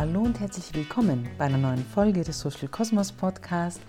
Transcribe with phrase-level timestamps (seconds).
[0.00, 3.82] Hallo und herzlich willkommen bei einer neuen Folge des Social Cosmos Podcast.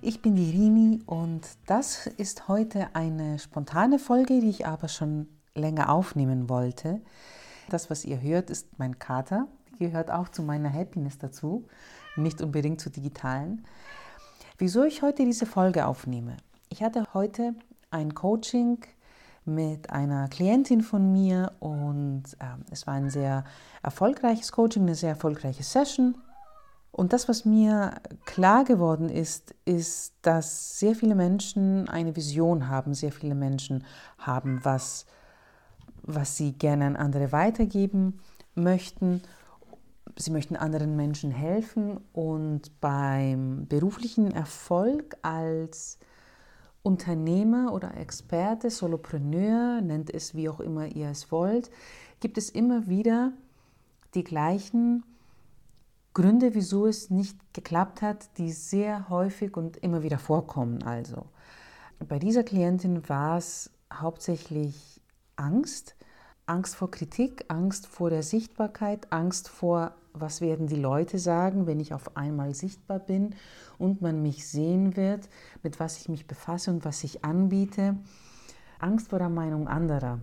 [0.00, 5.28] Ich bin die Rini und das ist heute eine spontane Folge, die ich aber schon
[5.54, 7.00] länger aufnehmen wollte.
[7.68, 9.46] Das, was ihr hört, ist mein Kater.
[9.74, 11.68] Die gehört auch zu meiner Happiness dazu,
[12.16, 13.64] nicht unbedingt zu digitalen.
[14.58, 16.38] Wieso ich heute diese Folge aufnehme?
[16.70, 17.54] Ich hatte heute
[17.92, 18.78] ein Coaching
[19.44, 23.44] mit einer Klientin von mir und äh, es war ein sehr
[23.82, 26.16] erfolgreiches Coaching, eine sehr erfolgreiche Session.
[26.92, 27.94] Und das, was mir
[28.26, 33.84] klar geworden ist, ist, dass sehr viele Menschen eine Vision haben, sehr viele Menschen
[34.18, 35.06] haben was,
[36.02, 38.20] was sie gerne an andere weitergeben
[38.54, 39.22] möchten.
[40.16, 45.98] Sie möchten anderen Menschen helfen und beim beruflichen Erfolg als
[46.82, 51.70] Unternehmer oder Experte, Solopreneur, nennt es wie auch immer ihr es wollt,
[52.20, 53.32] gibt es immer wieder
[54.14, 55.04] die gleichen
[56.14, 60.82] Gründe, wieso es nicht geklappt hat, die sehr häufig und immer wieder vorkommen.
[60.82, 61.26] Also
[62.08, 65.00] bei dieser Klientin war es hauptsächlich
[65.36, 65.96] Angst,
[66.46, 71.80] Angst vor Kritik, Angst vor der Sichtbarkeit, Angst vor, was werden die Leute sagen, wenn
[71.80, 73.34] ich auf einmal sichtbar bin
[73.78, 75.28] und man mich sehen wird,
[75.62, 77.96] mit was ich mich befasse und was ich anbiete.
[78.78, 80.20] Angst vor der Meinung anderer.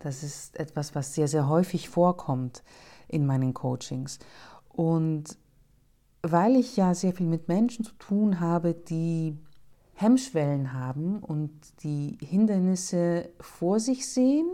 [0.00, 2.62] Das ist etwas, was sehr, sehr häufig vorkommt
[3.08, 4.18] in meinen Coachings.
[4.68, 5.38] Und
[6.22, 9.38] weil ich ja sehr viel mit Menschen zu tun habe, die
[9.94, 11.50] Hemmschwellen haben und
[11.82, 14.46] die Hindernisse vor sich sehen,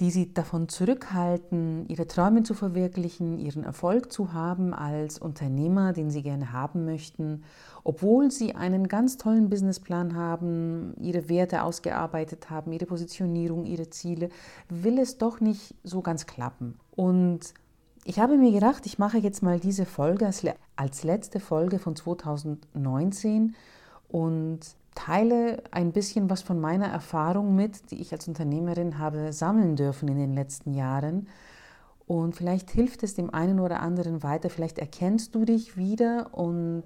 [0.00, 6.10] die sie davon zurückhalten, ihre Träume zu verwirklichen, ihren Erfolg zu haben als Unternehmer, den
[6.10, 7.42] sie gerne haben möchten,
[7.82, 14.28] obwohl sie einen ganz tollen Businessplan haben, ihre Werte ausgearbeitet haben, ihre Positionierung, ihre Ziele,
[14.68, 16.78] will es doch nicht so ganz klappen.
[16.94, 17.54] Und
[18.04, 20.30] ich habe mir gedacht, ich mache jetzt mal diese Folge
[20.76, 23.56] als, letzte Folge von 2019
[24.08, 24.60] und
[24.98, 30.08] teile ein bisschen was von meiner Erfahrung mit, die ich als Unternehmerin habe sammeln dürfen
[30.08, 31.28] in den letzten Jahren.
[32.08, 36.82] Und vielleicht hilft es dem einen oder anderen weiter, vielleicht erkennst du dich wieder und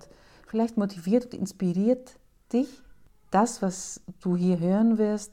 [0.46, 2.18] vielleicht motiviert und inspiriert
[2.52, 2.82] dich,
[3.30, 5.32] das, was du hier hören wirst,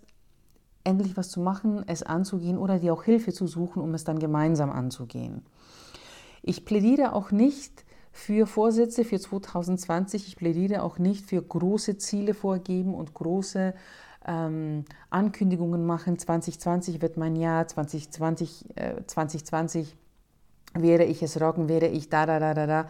[0.85, 4.19] endlich was zu machen, es anzugehen oder dir auch Hilfe zu suchen, um es dann
[4.19, 5.41] gemeinsam anzugehen.
[6.41, 10.27] Ich plädiere auch nicht für Vorsätze für 2020.
[10.27, 13.73] Ich plädiere auch nicht für große Ziele vorgeben und große
[14.25, 16.17] ähm, Ankündigungen machen.
[16.17, 19.95] 2020 wird mein Jahr, 2020, äh, 2020
[20.73, 22.87] wäre ich es rocken, wäre ich da, da, da, da, da.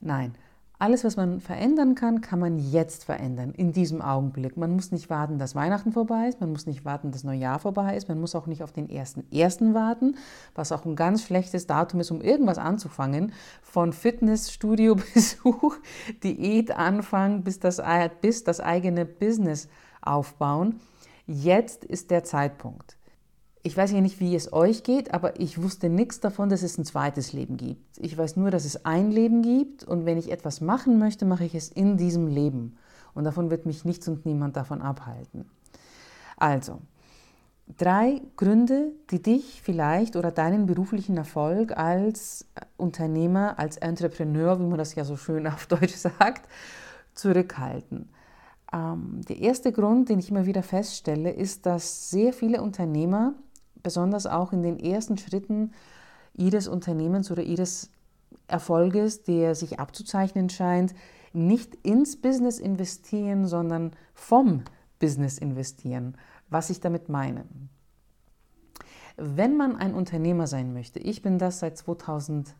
[0.00, 0.34] Nein,
[0.82, 4.56] alles, was man verändern kann, kann man jetzt verändern, in diesem Augenblick.
[4.56, 7.96] Man muss nicht warten, dass Weihnachten vorbei ist, man muss nicht warten, dass Neujahr vorbei
[7.96, 10.16] ist, man muss auch nicht auf den ersten ersten warten,
[10.56, 13.32] was auch ein ganz schlechtes Datum ist, um irgendwas anzufangen.
[13.62, 15.76] Von Fitnessstudio-Besuch,
[16.24, 17.80] Diätanfang bis das,
[18.20, 19.68] bis das eigene Business
[20.00, 20.80] aufbauen.
[21.28, 22.96] Jetzt ist der Zeitpunkt
[23.64, 26.78] ich weiß ja nicht, wie es euch geht, aber ich wusste nichts davon, dass es
[26.78, 27.98] ein zweites Leben gibt.
[27.98, 31.44] Ich weiß nur, dass es ein Leben gibt und wenn ich etwas machen möchte, mache
[31.44, 32.76] ich es in diesem Leben.
[33.14, 35.44] Und davon wird mich nichts und niemand davon abhalten.
[36.36, 36.80] Also,
[37.78, 42.46] drei Gründe, die dich vielleicht oder deinen beruflichen Erfolg als
[42.76, 46.48] Unternehmer, als Entrepreneur, wie man das ja so schön auf Deutsch sagt,
[47.14, 48.08] zurückhalten.
[48.72, 53.34] Ähm, der erste Grund, den ich immer wieder feststelle, ist, dass sehr viele Unternehmer
[53.82, 55.72] besonders auch in den ersten Schritten
[56.34, 57.90] ihres Unternehmens oder ihres
[58.46, 60.94] Erfolges, der sich abzuzeichnen scheint,
[61.32, 64.64] nicht ins Business investieren, sondern vom
[64.98, 66.16] Business investieren.
[66.50, 67.44] Was ich damit meine.
[69.16, 72.54] Wenn man ein Unternehmer sein möchte, ich bin das seit 2008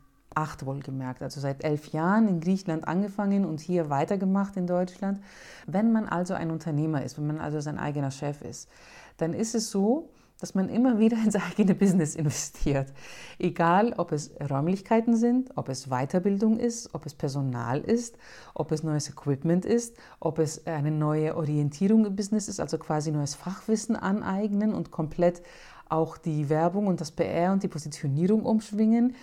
[0.65, 5.23] wohlgemerkt, also seit elf Jahren in Griechenland angefangen und hier weitergemacht in Deutschland.
[5.67, 8.69] Wenn man also ein Unternehmer ist, wenn man also sein eigener Chef ist,
[9.17, 10.11] dann ist es so,
[10.43, 12.93] dass man immer wieder ins eigene Business investiert.
[13.39, 18.19] Egal, ob es Räumlichkeiten sind, ob es Weiterbildung ist, ob es Personal ist,
[18.53, 23.13] ob es neues Equipment ist, ob es eine neue Orientierung im Business ist, also quasi
[23.13, 25.43] neues Fachwissen aneignen und komplett
[25.89, 29.15] auch die Werbung und das PR und die Positionierung umschwingen.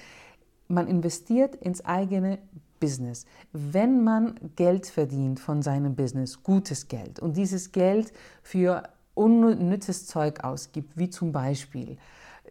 [0.70, 2.40] Man investiert ins eigene
[2.80, 3.26] Business.
[3.52, 8.84] Wenn man Geld verdient von seinem Business, gutes Geld, und dieses Geld für
[9.20, 11.98] unnützes Zeug ausgibt, wie zum Beispiel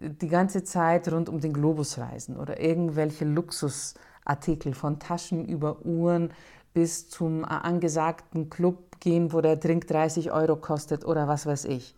[0.00, 6.30] die ganze Zeit rund um den Globus reisen oder irgendwelche Luxusartikel von Taschen über Uhren
[6.74, 11.94] bis zum angesagten Club gehen, wo der Drink 30 Euro kostet oder was weiß ich.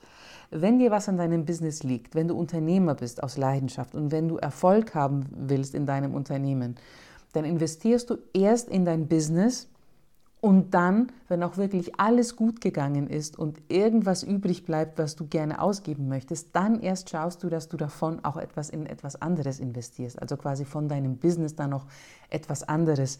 [0.52, 4.28] Wenn dir was an deinem Business liegt, wenn du Unternehmer bist aus Leidenschaft und wenn
[4.28, 6.76] du Erfolg haben willst in deinem Unternehmen,
[7.32, 9.68] dann investierst du erst in dein Business
[10.40, 15.26] und dann, wenn auch wirklich alles gut gegangen ist und irgendwas übrig bleibt, was du
[15.26, 19.60] gerne ausgeben möchtest, dann erst schaust du, dass du davon auch etwas in etwas anderes
[19.60, 20.20] investierst.
[20.20, 21.86] Also quasi von deinem Business dann noch
[22.30, 23.18] etwas anderes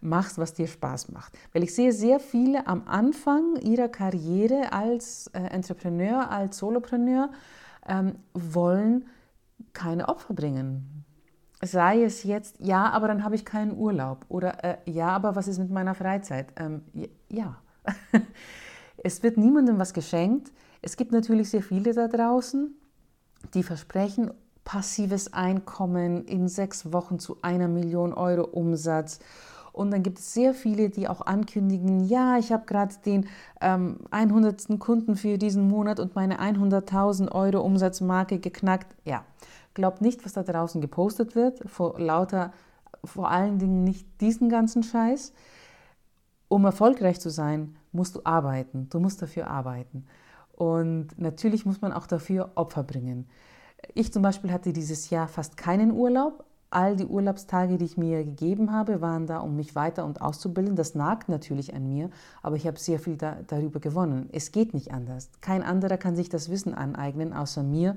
[0.00, 1.38] machst, was dir Spaß macht.
[1.52, 7.30] Weil ich sehe sehr viele am Anfang ihrer Karriere als äh, Entrepreneur, als Solopreneur,
[7.86, 9.06] ähm, wollen
[9.72, 11.05] keine Opfer bringen.
[11.62, 14.26] Sei es jetzt, ja, aber dann habe ich keinen Urlaub.
[14.28, 16.52] Oder äh, ja, aber was ist mit meiner Freizeit?
[16.56, 16.82] Ähm,
[17.30, 17.56] ja.
[19.02, 20.52] es wird niemandem was geschenkt.
[20.82, 22.74] Es gibt natürlich sehr viele da draußen,
[23.54, 24.30] die versprechen
[24.64, 29.20] passives Einkommen in sechs Wochen zu einer Million Euro Umsatz.
[29.72, 33.26] Und dann gibt es sehr viele, die auch ankündigen, ja, ich habe gerade den
[33.60, 34.78] ähm, 100.
[34.78, 38.94] Kunden für diesen Monat und meine 100.000 Euro Umsatzmarke geknackt.
[39.04, 39.24] Ja,
[39.76, 42.50] Glaubt nicht, was da draußen gepostet wird, vor lauter,
[43.04, 45.34] vor allen Dingen nicht diesen ganzen Scheiß.
[46.48, 48.88] Um erfolgreich zu sein, musst du arbeiten.
[48.88, 50.06] Du musst dafür arbeiten.
[50.52, 53.28] Und natürlich muss man auch dafür Opfer bringen.
[53.92, 56.46] Ich zum Beispiel hatte dieses Jahr fast keinen Urlaub.
[56.76, 60.76] All die Urlaubstage, die ich mir gegeben habe, waren da, um mich weiter und auszubilden.
[60.76, 62.10] Das nagt natürlich an mir,
[62.42, 64.28] aber ich habe sehr viel da, darüber gewonnen.
[64.30, 65.30] Es geht nicht anders.
[65.40, 67.96] Kein anderer kann sich das Wissen aneignen, außer mir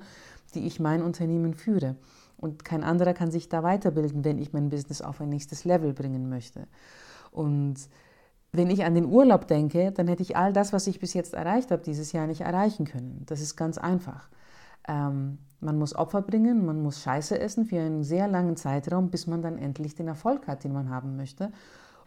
[0.54, 1.96] die ich mein Unternehmen führe.
[2.38, 5.94] Und kein anderer kann sich da weiterbilden, wenn ich mein Business auf ein nächstes Level
[5.94, 6.68] bringen möchte.
[7.32, 7.76] Und
[8.52, 11.34] wenn ich an den Urlaub denke, dann hätte ich all das, was ich bis jetzt
[11.34, 13.24] erreicht habe, dieses Jahr nicht erreichen können.
[13.28, 14.30] Das ist ganz einfach.
[14.90, 19.28] Ähm, man muss Opfer bringen, man muss Scheiße essen für einen sehr langen Zeitraum, bis
[19.28, 21.52] man dann endlich den Erfolg hat, den man haben möchte.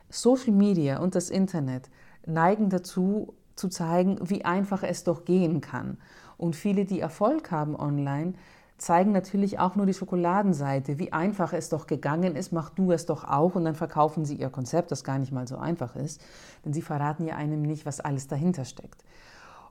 [0.08, 1.88] Social Media und das Internet
[2.26, 5.98] neigen dazu, zu zeigen, wie einfach es doch gehen kann.
[6.38, 8.32] Und viele, die Erfolg haben online,
[8.78, 13.06] zeigen natürlich auch nur die Schokoladenseite, wie einfach es doch gegangen ist, mach du es
[13.06, 16.20] doch auch und dann verkaufen sie ihr Konzept, das gar nicht mal so einfach ist,
[16.64, 19.04] denn sie verraten ja einem nicht, was alles dahinter steckt.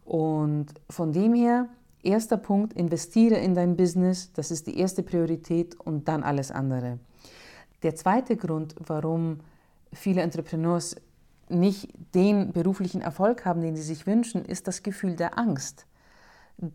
[0.05, 1.67] Und von dem her,
[2.03, 6.99] erster Punkt, investiere in dein Business, das ist die erste Priorität und dann alles andere.
[7.83, 9.39] Der zweite Grund, warum
[9.93, 10.95] viele Entrepreneurs
[11.49, 15.85] nicht den beruflichen Erfolg haben, den sie sich wünschen, ist das Gefühl der Angst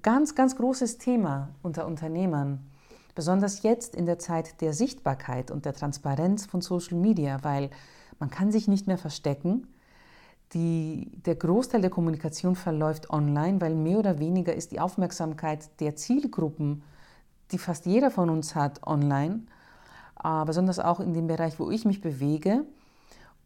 [0.03, 2.59] ganz, ganz großes Thema unter Unternehmern.
[3.15, 7.71] Besonders jetzt in der Zeit der Sichtbarkeit und der Transparenz von Social Media, weil
[8.19, 9.69] man kann sich nicht mehr verstecken.
[10.55, 15.97] Die, der Großteil der Kommunikation verläuft online, weil mehr oder weniger ist die Aufmerksamkeit der
[15.97, 16.83] Zielgruppen,
[17.51, 19.43] die fast jeder von uns hat, online.
[20.23, 22.65] Äh, besonders auch in dem Bereich, wo ich mich bewege.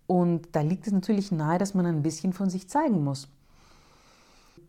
[0.07, 3.29] Und da liegt es natürlich nahe, dass man ein bisschen von sich zeigen muss.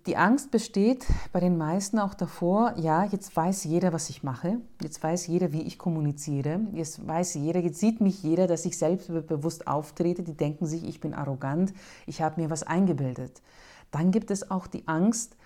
[0.08, 4.58] Die Angst besteht bei den meisten auch davor, ja, jetzt weiß jeder, was ich mache,
[4.82, 8.80] jetzt weiß jeder, wie ich kommuniziere, jetzt weiß jeder, jetzt sieht mich jeder, dass ich
[8.80, 11.72] selbstbewusst auftrete, die denken sich, ich bin arrogant,
[12.08, 13.44] ich habe mir was eingebildet.
[13.92, 15.38] Dann gibt es auch die Angst,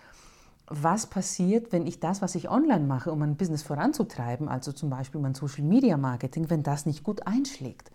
[0.68, 4.90] was passiert, wenn ich das, was ich online mache, um mein Business voranzutreiben, also zum
[4.90, 7.92] Beispiel mein Social Media Marketing, wenn das nicht gut einschlägt?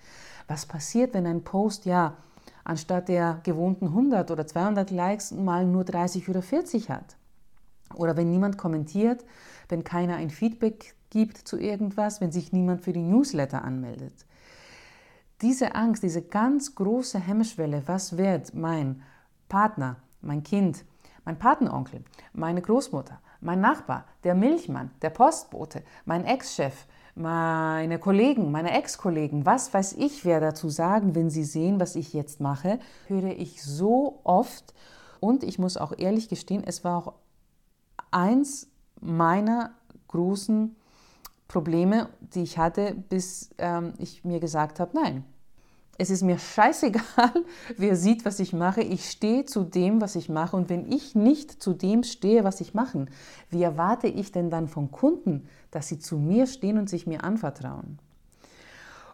[0.47, 2.19] Was passiert, wenn ein Post ja
[2.71, 7.17] anstatt der gewohnten 100 oder 200 Likes mal nur 30 oder 40 hat.
[7.97, 9.25] Oder wenn niemand kommentiert,
[9.69, 14.15] wenn keiner ein Feedback gibt zu irgendwas, wenn sich niemand für die Newsletter anmeldet.
[15.43, 19.03] Diese Angst, diese ganz große Hemmschwelle, was wird mein
[19.49, 20.85] Partner, mein Kind,
[21.25, 28.73] mein Patenonkel, meine Großmutter, mein Nachbar, der Milchmann, der Postbote, mein Ex-Chef, meine Kollegen, meine
[28.73, 33.37] Ex-Kollegen, was weiß ich, wer dazu sagen, wenn sie sehen, was ich jetzt mache, höre
[33.37, 34.75] ich so oft.
[35.21, 37.13] Und ich muss auch ehrlich gestehen, es war auch
[38.11, 38.69] eins
[39.01, 39.73] meiner
[40.09, 40.77] großen
[41.49, 45.25] Probleme, die ich hatte, bis ähm, ich mir gesagt habe, nein,
[46.01, 47.05] es ist mir scheißegal,
[47.77, 48.81] wer sieht, was ich mache.
[48.81, 50.57] Ich stehe zu dem, was ich mache.
[50.57, 53.05] Und wenn ich nicht zu dem stehe, was ich mache,
[53.51, 57.25] wie erwarte ich denn dann von Kunden, dass sie zu mir stehen und sich mir
[57.25, 57.99] anvertrauen?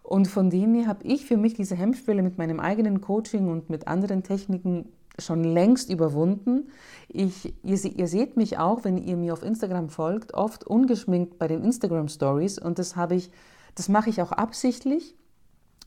[0.02, 3.70] Und von dem her habe ich für mich diese Hemmschwelle mit meinem eigenen Coaching und
[3.70, 6.68] mit anderen Techniken schon längst überwunden.
[7.08, 11.48] Ich, ihr, ihr, seht mich auch, wenn ihr mir auf Instagram folgt, oft ungeschminkt bei
[11.48, 13.30] den Instagram Stories und das habe ich,
[13.74, 15.16] das mache ich auch absichtlich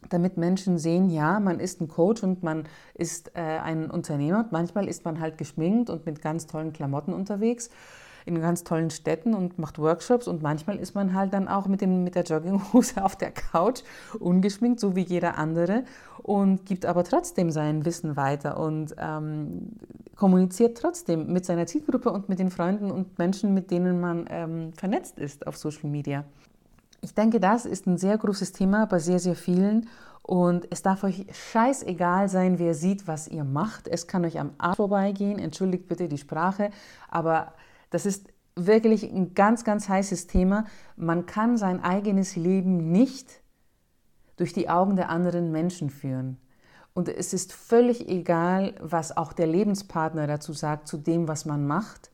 [0.08, 4.48] damit Menschen sehen, ja, man ist ein Coach und man ist äh, ein Unternehmer.
[4.52, 7.70] Manchmal ist man halt geschminkt und mit ganz tollen Klamotten unterwegs
[8.30, 11.82] in ganz tollen Städten und macht Workshops und manchmal ist man halt dann auch mit,
[11.82, 13.82] dem, mit der Jogginghose auf der Couch,
[14.20, 15.84] ungeschminkt, so wie jeder andere
[16.24, 19.70] und gibt aber trotzdem sein Wissen weiter und ähm,
[20.16, 24.74] kommuniziert trotzdem mit seiner Zielgruppe und mit den Freunden und Menschen, mit denen man ähm,
[24.74, 26.24] vernetzt ist auf Social Media.
[27.02, 29.88] Ich denke, das ist ein sehr großes Thema bei sehr, sehr vielen.
[30.22, 33.88] Und es darf euch scheißegal sein, wer sieht, was ihr macht.
[33.88, 35.40] Es kann euch am Arsch vorbeigehen.
[35.40, 36.70] Entschuldigt bitte die Sprache.
[37.10, 37.54] Aber
[37.90, 40.66] das ist wirklich ein ganz, ganz heißes Thema.
[40.96, 43.42] Man kann sein eigenes Leben nicht
[44.38, 46.38] durch die Augen der anderen Menschen führen.
[46.94, 51.66] Und es ist völlig egal, was auch der Lebenspartner dazu sagt, zu dem, was man
[51.68, 52.12] macht.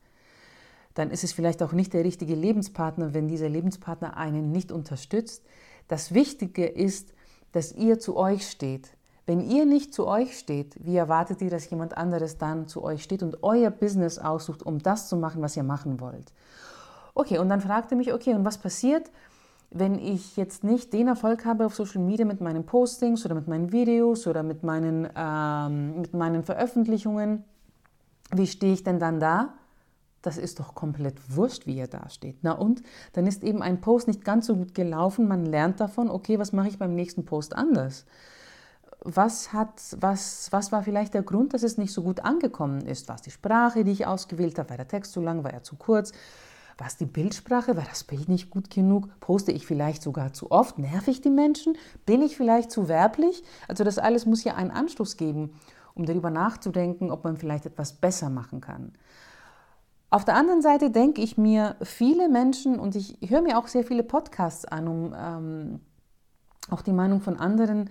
[0.94, 5.44] Dann ist es vielleicht auch nicht der richtige Lebenspartner, wenn dieser Lebenspartner einen nicht unterstützt.
[5.88, 7.14] Das Wichtige ist,
[7.52, 8.96] dass ihr zu euch steht.
[9.26, 13.02] Wenn ihr nicht zu euch steht, wie erwartet ihr, dass jemand anderes dann zu euch
[13.02, 16.32] steht und euer Business aussucht, um das zu machen, was ihr machen wollt?
[17.14, 19.10] Okay, und dann fragte mich, okay, und was passiert,
[19.70, 23.48] wenn ich jetzt nicht den Erfolg habe auf Social Media mit meinen Postings oder mit
[23.48, 27.42] meinen Videos oder mit meinen, ähm, mit meinen Veröffentlichungen?
[28.32, 29.54] Wie stehe ich denn dann da?
[30.22, 32.38] Das ist doch komplett wurscht, wie ihr da steht.
[32.42, 32.82] Na und?
[33.12, 35.26] Dann ist eben ein Post nicht ganz so gut gelaufen.
[35.26, 38.06] Man lernt davon, okay, was mache ich beim nächsten Post anders?
[39.06, 43.08] Was, hat, was, was war vielleicht der Grund, dass es nicht so gut angekommen ist?
[43.08, 44.70] War es die Sprache, die ich ausgewählt habe?
[44.70, 45.44] War der Text zu lang?
[45.44, 46.12] War er zu kurz?
[46.78, 47.76] War es die Bildsprache?
[47.76, 49.08] War das Bild nicht gut genug?
[49.20, 50.78] Poste ich vielleicht sogar zu oft?
[50.78, 51.76] Nerv ich die Menschen?
[52.04, 53.42] Bin ich vielleicht zu werblich?
[53.68, 55.58] Also das alles muss ja einen Anstoß geben,
[55.94, 58.92] um darüber nachzudenken, ob man vielleicht etwas besser machen kann.
[60.10, 63.84] Auf der anderen Seite denke ich mir, viele Menschen, und ich höre mir auch sehr
[63.84, 65.80] viele Podcasts an, um ähm,
[66.70, 67.90] auch die Meinung von anderen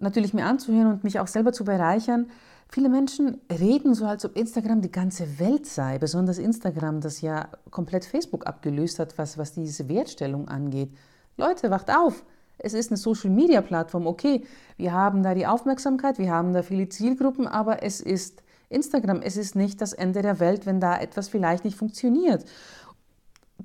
[0.00, 2.30] natürlich mir anzuhören und mich auch selber zu bereichern.
[2.70, 7.48] Viele Menschen reden so, als ob Instagram die ganze Welt sei, besonders Instagram, das ja
[7.70, 10.90] komplett Facebook abgelöst hat, was, was diese Wertstellung angeht.
[11.36, 12.24] Leute, wacht auf!
[12.58, 14.44] Es ist eine Social-Media-Plattform, okay,
[14.76, 19.36] wir haben da die Aufmerksamkeit, wir haben da viele Zielgruppen, aber es ist Instagram, es
[19.36, 22.44] ist nicht das Ende der Welt, wenn da etwas vielleicht nicht funktioniert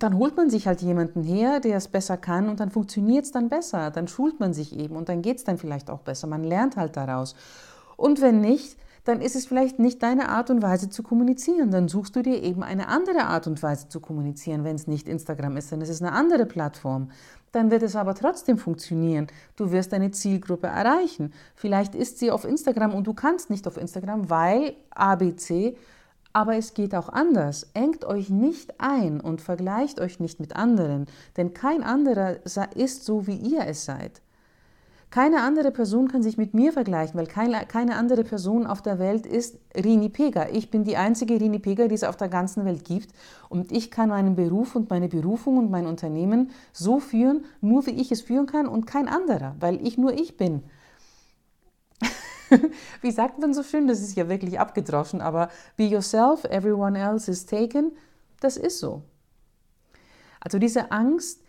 [0.03, 3.31] dann holt man sich halt jemanden her, der es besser kann und dann funktioniert es
[3.31, 3.89] dann besser.
[3.89, 6.27] Dann schult man sich eben und dann geht es dann vielleicht auch besser.
[6.27, 7.35] Man lernt halt daraus.
[7.95, 11.71] Und wenn nicht, dann ist es vielleicht nicht deine Art und Weise zu kommunizieren.
[11.71, 14.63] Dann suchst du dir eben eine andere Art und Weise zu kommunizieren.
[14.63, 17.09] Wenn es nicht Instagram ist, dann ist es eine andere Plattform.
[17.51, 19.27] Dann wird es aber trotzdem funktionieren.
[19.55, 21.33] Du wirst deine Zielgruppe erreichen.
[21.55, 25.75] Vielleicht ist sie auf Instagram und du kannst nicht auf Instagram, weil ABC
[26.33, 27.67] aber es geht auch anders.
[27.73, 31.05] Engt euch nicht ein und vergleicht euch nicht mit anderen,
[31.37, 32.37] denn kein anderer
[32.75, 34.21] ist so, wie ihr es seid.
[35.13, 38.97] Keine andere Person kann sich mit mir vergleichen, weil keine, keine andere Person auf der
[38.97, 40.47] Welt ist Rini Pega.
[40.51, 43.13] Ich bin die einzige Rini Pega, die es auf der ganzen Welt gibt.
[43.47, 47.91] Und ich kann meinen Beruf und meine Berufung und mein Unternehmen so führen, nur wie
[47.91, 50.63] ich es führen kann und kein anderer, weil ich nur ich bin.
[53.01, 57.29] Wie sagt man so schön, das ist ja wirklich abgedroschen, aber be yourself, everyone else
[57.29, 57.91] is taken,
[58.39, 59.03] das ist so.
[60.39, 61.41] Also diese Angst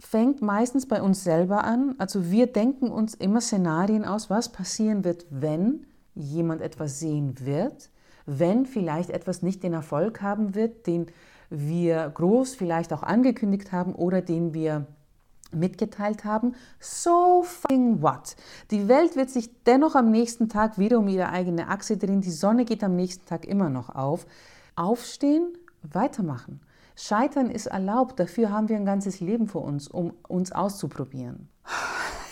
[0.00, 1.94] fängt meistens bei uns selber an.
[1.98, 7.90] Also wir denken uns immer Szenarien aus, was passieren wird, wenn jemand etwas sehen wird,
[8.26, 11.06] wenn vielleicht etwas nicht den Erfolg haben wird, den
[11.50, 14.86] wir groß vielleicht auch angekündigt haben oder den wir
[15.54, 18.36] mitgeteilt haben, so fucking what?
[18.70, 22.30] Die Welt wird sich dennoch am nächsten Tag wieder um ihre eigene Achse drehen, die
[22.30, 24.26] Sonne geht am nächsten Tag immer noch auf.
[24.76, 26.60] Aufstehen, weitermachen.
[26.96, 31.48] Scheitern ist erlaubt, dafür haben wir ein ganzes Leben vor uns, um uns auszuprobieren.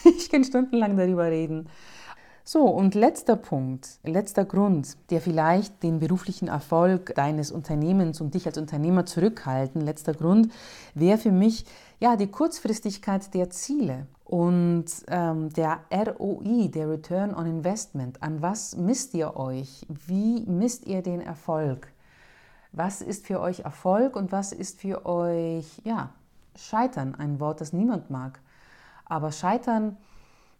[0.04, 1.68] Ich kann stundenlang darüber reden.
[2.44, 8.46] So, und letzter Punkt, letzter Grund, der vielleicht den beruflichen Erfolg deines Unternehmens und dich
[8.46, 10.52] als Unternehmer zurückhalten, letzter Grund
[10.96, 11.64] wäre für mich
[12.02, 18.20] ja die Kurzfristigkeit der Ziele und ähm, der ROI, der Return on Investment.
[18.24, 19.86] An was misst ihr euch?
[19.88, 21.92] Wie misst ihr den Erfolg?
[22.72, 26.10] Was ist für euch Erfolg und was ist für euch, ja,
[26.56, 27.14] Scheitern?
[27.14, 28.40] Ein Wort, das niemand mag.
[29.04, 29.96] Aber Scheitern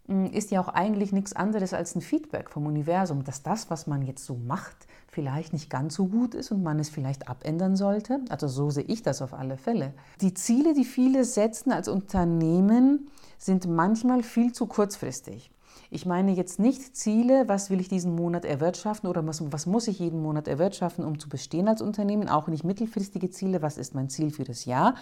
[0.07, 4.01] ist ja auch eigentlich nichts anderes als ein Feedback vom Universum, dass das, was man
[4.01, 4.75] jetzt so macht,
[5.07, 8.19] vielleicht nicht ganz so gut ist und man es vielleicht abändern sollte.
[8.29, 9.93] Also so sehe ich das auf alle Fälle.
[10.19, 15.51] Die Ziele, die viele setzen als Unternehmen, sind manchmal viel zu kurzfristig.
[15.89, 19.87] Ich meine jetzt nicht Ziele, was will ich diesen Monat erwirtschaften oder was, was, muss
[19.87, 23.93] ich jeden Monat erwirtschaften, um zu bestehen als Unternehmen, auch nicht mittelfristige Ziele, was ist
[23.93, 24.95] mein Ziel für das Jahr,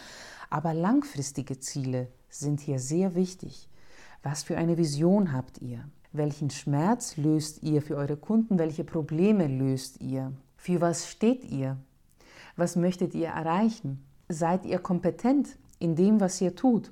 [0.49, 3.69] aber langfristige Ziele sind hier sehr wichtig.
[4.23, 5.83] Was für eine Vision habt ihr?
[6.11, 8.59] Welchen Schmerz löst ihr für eure Kunden?
[8.59, 10.31] Welche Probleme löst ihr?
[10.57, 11.77] Für was steht ihr?
[12.55, 14.05] Was möchtet ihr erreichen?
[14.29, 16.91] Seid ihr kompetent in dem, was ihr tut?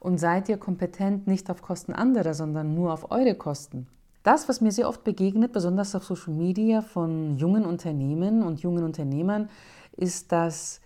[0.00, 3.86] Und seid ihr kompetent nicht auf Kosten anderer, sondern nur auf eure Kosten?
[4.22, 8.84] Das, was mir sehr oft begegnet, besonders auf Social Media von jungen Unternehmen und jungen
[8.84, 9.48] Unternehmern,
[9.96, 10.82] ist, dass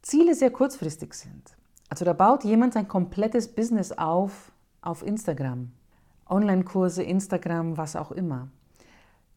[0.00, 1.56] Ziele sehr kurzfristig sind.
[1.90, 4.49] Also da baut jemand sein komplettes Business auf
[4.82, 5.70] auf Instagram.
[6.28, 8.48] Online-Kurse, Instagram, was auch immer.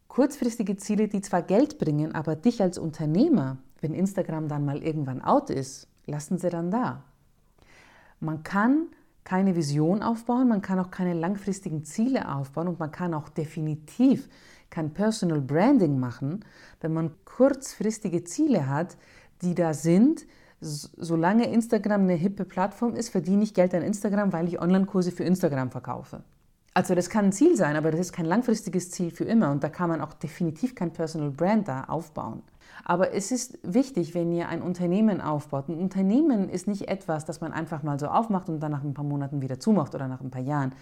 [0.07, 5.21] Kurzfristige Ziele, die zwar Geld bringen, aber dich als Unternehmer, wenn Instagram dann mal irgendwann
[5.21, 7.03] out ist, lassen sie dann da.
[8.19, 8.87] Man kann
[9.23, 14.29] keine Vision aufbauen, man kann auch keine langfristigen Ziele aufbauen und man kann auch definitiv
[14.69, 16.43] kein Personal Branding machen,
[16.81, 18.97] wenn man kurzfristige Ziele hat,
[19.41, 20.25] die da sind.
[20.63, 25.23] Solange Instagram eine hippe Plattform ist, verdiene ich Geld an Instagram, weil ich Online-Kurse für
[25.23, 26.23] Instagram verkaufe.
[26.73, 29.63] Also das kann ein Ziel sein, aber das ist kein langfristiges Ziel für immer und
[29.63, 32.41] da kann man auch definitiv kein Personal Brand da aufbauen.
[32.83, 35.69] Aber es ist wichtig, wenn ihr ein Unternehmen aufbaut.
[35.69, 38.95] Ein Unternehmen ist nicht etwas, das man einfach mal so aufmacht und dann nach ein
[38.95, 40.73] paar Monaten wieder zumacht oder nach ein paar Jahren.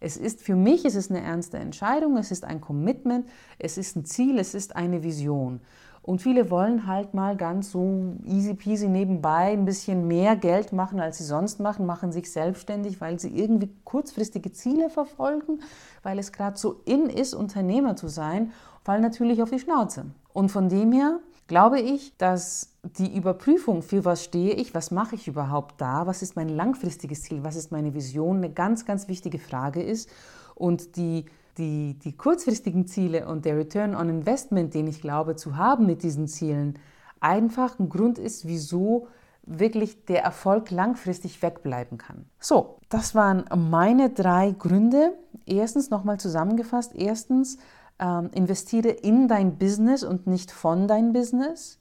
[0.00, 3.26] Es ist für mich, es eine ernste Entscheidung, es ist ein Commitment,
[3.58, 5.60] es ist ein Ziel, es ist eine Vision.
[6.06, 11.00] Und viele wollen halt mal ganz so easy peasy nebenbei ein bisschen mehr Geld machen,
[11.00, 15.62] als sie sonst machen, machen sich selbstständig, weil sie irgendwie kurzfristige Ziele verfolgen,
[16.04, 18.52] weil es gerade so in ist, Unternehmer zu sein,
[18.84, 20.06] fallen natürlich auf die Schnauze.
[20.32, 25.16] Und von dem her glaube ich, dass die Überprüfung, für was stehe ich, was mache
[25.16, 29.08] ich überhaupt da, was ist mein langfristiges Ziel, was ist meine Vision, eine ganz, ganz
[29.08, 30.08] wichtige Frage ist.
[30.54, 31.24] Und die
[31.58, 36.02] die, die kurzfristigen Ziele und der Return on Investment, den ich glaube zu haben mit
[36.02, 36.78] diesen Zielen,
[37.20, 39.08] einfach ein Grund ist, wieso
[39.42, 42.26] wirklich der Erfolg langfristig wegbleiben kann.
[42.40, 45.12] So, das waren meine drei Gründe.
[45.46, 46.92] Erstens nochmal zusammengefasst.
[46.94, 47.58] Erstens,
[47.98, 51.78] ähm, investiere in dein Business und nicht von dein Business.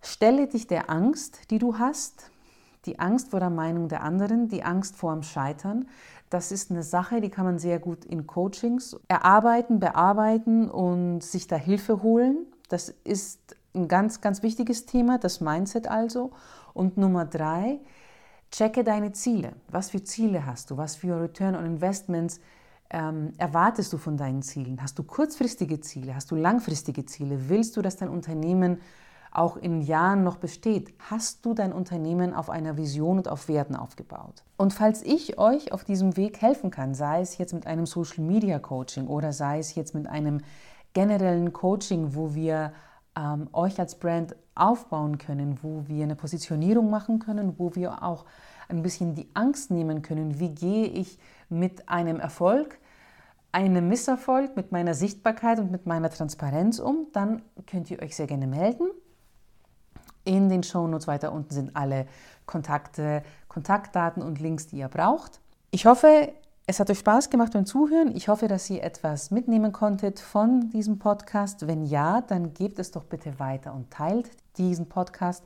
[0.00, 2.30] Stelle dich der Angst, die du hast,
[2.86, 5.88] die Angst vor der Meinung der anderen, die Angst vor dem Scheitern.
[6.30, 11.48] Das ist eine Sache, die kann man sehr gut in Coachings erarbeiten, bearbeiten und sich
[11.48, 12.46] da Hilfe holen.
[12.68, 16.30] Das ist ein ganz, ganz wichtiges Thema, das Mindset also.
[16.72, 17.80] Und Nummer drei,
[18.52, 19.54] checke deine Ziele.
[19.68, 20.76] Was für Ziele hast du?
[20.76, 22.40] Was für Return on Investments
[22.90, 24.80] ähm, erwartest du von deinen Zielen?
[24.80, 26.14] Hast du kurzfristige Ziele?
[26.14, 27.48] Hast du langfristige Ziele?
[27.48, 28.80] Willst du, dass dein Unternehmen
[29.30, 33.76] auch in Jahren noch besteht, hast du dein Unternehmen auf einer Vision und auf Werten
[33.76, 34.42] aufgebaut.
[34.56, 38.24] Und falls ich euch auf diesem Weg helfen kann, sei es jetzt mit einem Social
[38.24, 40.40] Media Coaching oder sei es jetzt mit einem
[40.92, 42.72] generellen Coaching, wo wir
[43.16, 48.24] ähm, euch als Brand aufbauen können, wo wir eine Positionierung machen können, wo wir auch
[48.68, 52.78] ein bisschen die Angst nehmen können, wie gehe ich mit einem Erfolg,
[53.52, 58.26] einem Misserfolg, mit meiner Sichtbarkeit und mit meiner Transparenz um, dann könnt ihr euch sehr
[58.26, 58.90] gerne melden.
[60.24, 62.06] In den Shownotes weiter unten sind alle
[62.46, 65.40] Kontakte, Kontaktdaten und Links, die ihr braucht.
[65.70, 66.32] Ich hoffe,
[66.66, 68.14] es hat euch Spaß gemacht beim Zuhören.
[68.14, 71.66] Ich hoffe, dass ihr etwas mitnehmen konntet von diesem Podcast.
[71.66, 75.44] Wenn ja, dann gebt es doch bitte weiter und teilt diesen Podcast.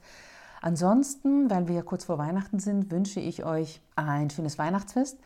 [0.60, 5.18] Ansonsten, weil wir ja kurz vor Weihnachten sind, wünsche ich euch ein schönes Weihnachtsfest,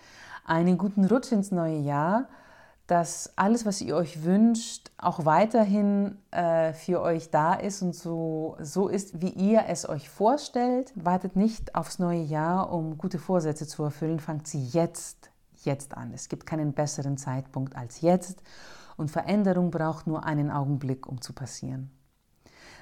[0.44, 2.28] einen guten Rutsch ins neue Jahr
[2.88, 8.56] dass alles, was ihr euch wünscht, auch weiterhin äh, für euch da ist und so,
[8.60, 10.92] so ist, wie ihr es euch vorstellt.
[10.94, 14.20] Wartet nicht aufs neue Jahr, um gute Vorsätze zu erfüllen.
[14.20, 15.30] Fangt sie jetzt,
[15.64, 16.12] jetzt an.
[16.14, 18.42] Es gibt keinen besseren Zeitpunkt als jetzt.
[18.96, 21.90] Und Veränderung braucht nur einen Augenblick, um zu passieren.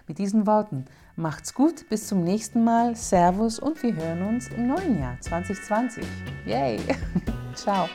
[0.07, 0.85] Mit diesen Worten,
[1.17, 6.07] macht's gut, bis zum nächsten Mal, Servus und wir hören uns im neuen Jahr 2020.
[6.47, 6.79] Yay!
[7.57, 7.89] Ciao!